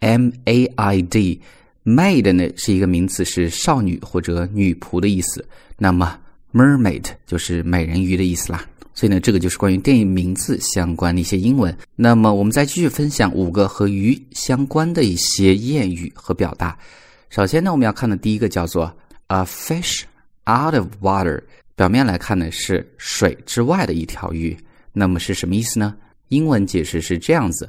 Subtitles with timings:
[0.00, 1.40] m-a-i-d
[1.84, 5.44] maid 呢是一个名词，是少女或者女仆的意思。
[5.76, 6.18] 那么
[6.52, 8.64] mermaid 就是美人鱼的意思啦。
[8.94, 11.76] 所以呢，这个就是关于电影名字相关的一些英文。
[11.96, 16.78] 那么我们再继续分享五个和鱼相关的一些谚语和表达。
[17.34, 18.96] 首先呢，我们要看的第一个叫做
[19.26, 20.02] "a fish
[20.46, 21.42] out of water"，
[21.74, 24.56] 表面来看呢是水之外的一条鱼。
[24.92, 25.96] 那么是什么意思呢？
[26.28, 27.68] 英文解释是这样子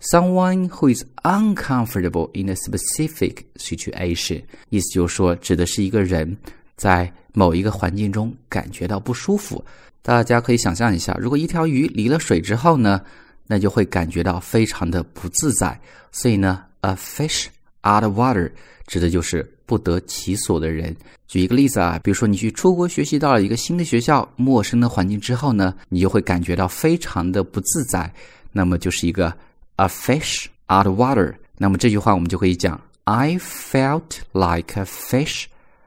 [0.00, 6.36] ：someone who is uncomfortable in a specific situation，意思就是说，指的是一个人
[6.74, 9.64] 在某一个环境中感觉到不舒服。
[10.02, 13.00] 大家可以想象一下，如果一条鱼离了水之后呢，
[13.46, 15.80] 那就会感觉到非常的不自在。
[16.10, 17.46] 所以呢，a fish
[17.86, 18.50] out of water。
[18.86, 20.94] 指的就是不得其所的人。
[21.26, 28.08] 举一个例子啊，比如说你去出国学习到了一个新的学校、陌生的环境之后呢，你就会感觉到非常的不自在。
[28.52, 29.36] 那么就是一个
[29.74, 31.34] a fish out of water。
[31.58, 35.46] 那么这句话我们就可以讲：I felt like a fish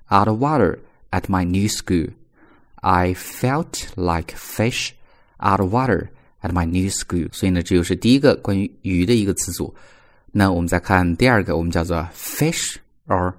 [0.10, 0.80] out of water
[1.12, 2.10] at my new school.
[2.82, 4.90] I felt like a fish
[5.40, 6.10] out of water
[6.42, 7.30] at my new school。
[7.32, 9.74] 所以呢，这就是第一个关于鱼的一个词组。
[10.32, 12.76] 那我们再看第二个，我们叫做 fish。
[13.08, 13.34] or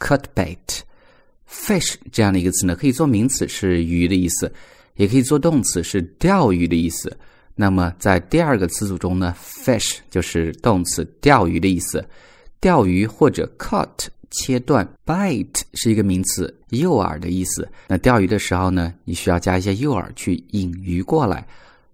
[0.00, 4.52] cut bait，fish 这样的一个词呢，可以做名词是鱼的意思，
[4.96, 7.16] 也可以做动词是钓鱼的意思。
[7.54, 12.04] 那么在第二个词组中呢，fish 就是动词钓鱼的意思，
[12.60, 17.68] 钓鱼或者 cut 切断，bite 是一个名词诱饵的意思。
[17.86, 21.46] 那钓鱼的时候呢，你需要加一些诱饵去引鱼过来。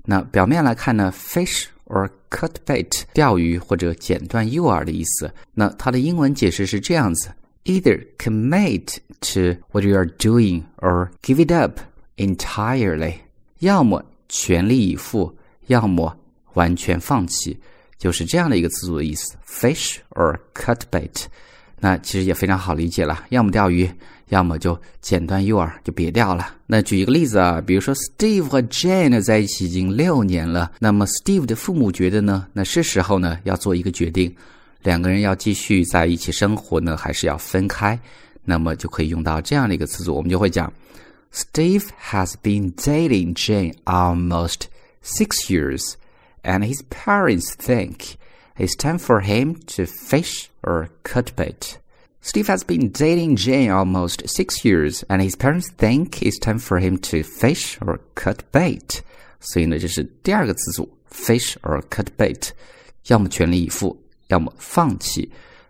[0.06, 1.66] 那表面来看呢，fish。
[1.91, 5.32] or cut bait 钓鱼或者剪断诱饵的意思。
[5.54, 7.30] 那它的英文解释是这样子
[7.64, 11.80] ：either commit to what you are doing or give it up
[12.16, 13.14] entirely，
[13.60, 16.16] 要么全力以赴，要么
[16.54, 17.58] 完全放弃，
[17.98, 19.36] 就是这样的一个词组的意思。
[19.46, 21.24] fish or cut bait，
[21.80, 23.90] 那其实也非常好理解了，要么钓鱼。
[24.28, 26.54] 要么就剪断诱饵，就别钓了。
[26.66, 30.70] 那举一个例子啊，比如说 Steve 和 Jane 在一起已经六年了。
[30.78, 34.30] 那么 Steve 的父母觉得呢，那是时候呢要做一个决定，
[34.82, 37.98] 两个人要继续在一起生活呢，还是要分开？
[38.44, 40.70] 那么就可以用到这样的一个词组，我们就会讲
[41.32, 44.64] ：Steve has been dating Jane almost
[45.02, 45.94] six years,
[46.42, 48.16] and his parents think
[48.58, 51.77] it's time for him to fish or cut bait.
[52.25, 56.79] Steve has been dating Jane almost six years, and his parents think it's time for
[56.79, 59.01] him to fish or cut bait.
[59.41, 62.51] 所以呢，这是第二个词组 fish or cut bait，
[63.07, 65.29] 要么全力以赴，要么放弃。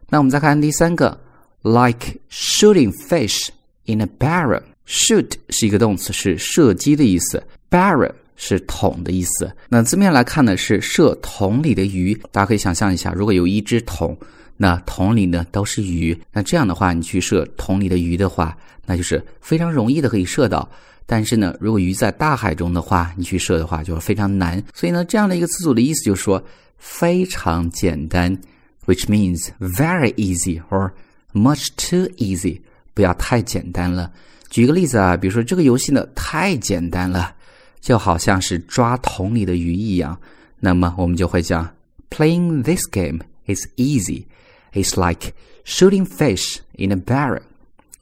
[0.10, 1.20] 那我们再看第三个，
[1.64, 3.50] like shooting fish
[3.86, 7.42] in a barrel。shoot 是一个动词，是射击的意思；
[7.72, 9.52] barrel 是桶的意思。
[9.70, 12.14] 那字面来看呢，是射桶里的鱼。
[12.32, 14.16] 大家可以想象一下，如果有一只桶。
[14.61, 18.55] 那桶里呢都是鱼，那这样的话，你去射桶里的鱼的话，
[18.85, 20.69] 那就是非常容易的可以射到。
[21.07, 24.63] 但是呢，如果鱼在大海中的话，你去射的话就非常难。
[24.75, 26.43] 所以呢，这样的一个词组的意思就是说
[26.77, 28.37] 非常简单
[28.85, 30.91] ，which means very easy or
[31.33, 32.61] much too easy，
[32.95, 34.13] 不要太简单了。
[34.51, 37.33] 举个例子啊，比如说这个游戏呢太简单了，
[37.81, 40.19] 就好像是抓桶里的鱼一样。
[40.59, 41.69] 那么我们就会讲
[42.11, 44.25] ，playing this game is easy。
[44.74, 45.34] It's like
[45.64, 47.44] shooting fish in a barrel.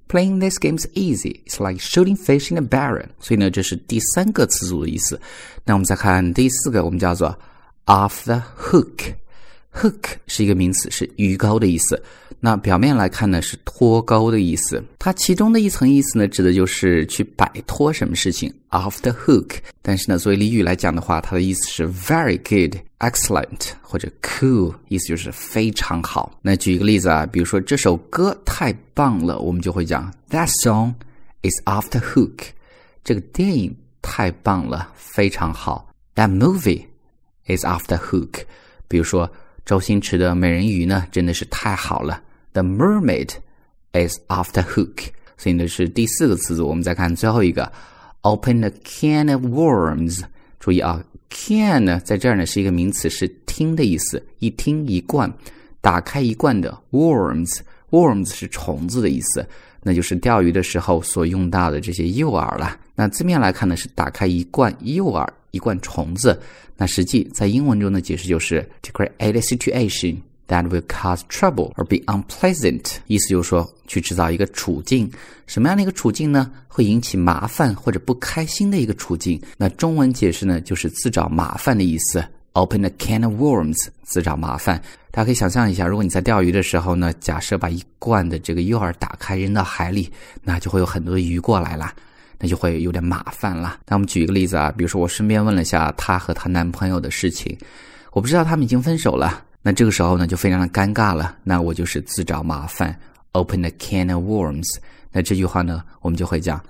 [0.08, 1.42] Playing this game is easy.
[1.46, 3.08] It's like shooting fish in a barrel.
[3.20, 5.20] 所以呢，这是第三个词组的意思。
[5.64, 7.38] 那我们再看第四个，我们叫做
[7.86, 12.04] off the hook。hook 是一个名词，是鱼钩的意思。
[12.39, 14.83] 那表面来看呢，是脱钩的意思。
[14.99, 19.57] 它其中的一层意思呢，指的就是去摆脱什么事情，off the hook。
[19.83, 26.39] 但是呢，作为俚语来讲的话，它的意思是 very good、excellent 或者 cool，意思就是非常好。
[26.43, 30.93] 那举一个例子啊，比如说这首歌太棒了，我们就会讲 that song
[31.43, 32.49] is off the hook。
[33.03, 35.89] 这个电影太棒了，非常好。
[36.15, 36.85] That movie
[37.47, 38.45] is off the hook。
[38.89, 39.31] 比如说
[39.67, 42.23] 周星驰的《美人鱼》呢，真的是太好了。
[42.53, 43.31] The mermaid
[43.93, 45.09] is off the hook。
[45.37, 46.69] 所以呢是第四个词组。
[46.69, 47.71] 我们再看最后一个
[48.21, 50.23] ，open a can of worms。
[50.61, 55.31] 注意啊，can 呢在这儿呢是一个名词，是听的意思，一听一罐，
[55.81, 59.45] 打开一罐的 worms，worms 是虫子的意思。
[59.83, 62.79] 那就是钓鱼的时候所用到的这些诱饵了。
[62.95, 66.41] 那字面来看呢，是打开一罐诱饵，一罐虫子。
[66.77, 72.97] 那实际在英文中的解释就是 to create a situation that will cause trouble or be unpleasant。
[73.07, 75.11] 意思就是说，去制造一个处境，
[75.47, 76.53] 什么样的一个处境呢？
[76.69, 79.41] 会引起麻烦或者不开心的一个处境。
[79.57, 82.23] 那中文解释呢，就是自找麻烦的意思。
[82.53, 84.81] Open a can of worms，自找麻烦。
[85.11, 90.11] 大家可以想象一下，如果你在钓鱼的时候呢，假设把一罐的这个诱饵打开扔到海里，
[90.43, 91.93] 那就会有很多的鱼过来了，
[92.40, 93.80] 那就会有点麻烦了。
[93.88, 97.58] 那我们举一个例子啊，比如说我顺便问了下她和她男朋友的事情，
[98.12, 102.96] 我不知道他们已经分手了，那这个时候呢就非常的尴尬了，那我就是自找麻烦。
[103.34, 104.68] Open a can of worms，
[105.12, 106.62] 那这句话呢，我们就会讲，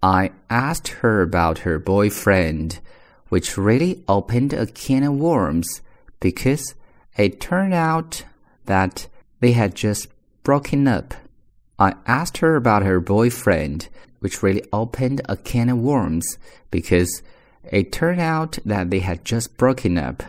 [0.00, 5.80] I asked her about her boyfriend。which really opened a can of worms
[6.18, 6.74] because
[7.16, 8.24] it turned out
[8.66, 9.06] that
[9.40, 10.08] they had just
[10.42, 11.14] broken up.
[11.76, 13.86] I asked her about her boyfriend,
[14.24, 16.24] which really opened a can of worms
[16.70, 17.08] because
[17.70, 20.22] it turned out that they had just broken up.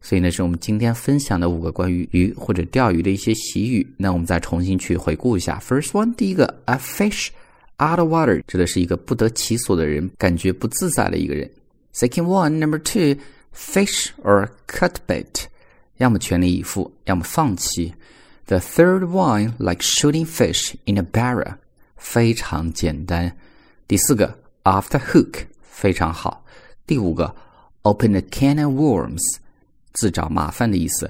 [0.00, 3.86] 所以呢，是我们今天分享的五个关于鱼或者钓鱼的一些习语。
[3.96, 5.60] 那我们再重新去回顾一下。
[5.60, 7.28] First one，第一个，a fish
[7.78, 11.50] out of water，指的是一个不得其所的人，感觉不自在的一个人。
[11.92, 13.20] Second one, number two,
[13.52, 15.46] fish or cut bait，
[15.96, 17.92] 要么全力以赴，要么放弃。
[18.46, 21.54] The third one, like shooting fish in a barrel，
[22.01, 23.31] 非常简单。
[23.87, 26.43] 第四个，after hook，非常好。
[26.87, 27.33] 第五个
[27.83, 29.21] ，open a can of worms，
[29.93, 31.09] 自找麻烦的意思。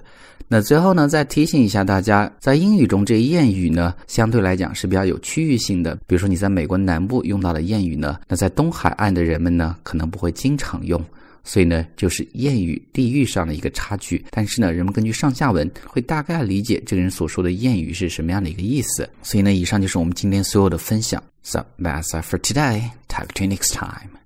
[0.50, 5.96] 那最后呢，再提醒一下大家，在英语中这个谚语呢，相对来讲是比较有区域性的。
[6.06, 11.02] 比如说你在美国南部用到的谚语呢，那在东海岸的人们呢，可能不会经常用。
[11.44, 14.24] 所以呢，就是谚语地域上的一个差距。
[14.30, 19.10] 但是呢，人们根据上下文会大概理解这个人所说的谚语是什么样的一个意思。
[19.24, 21.22] 所以呢，以上就是我们今天所有的分享。
[21.44, 22.92] So that's all for today.
[23.08, 24.20] Talk to you next time.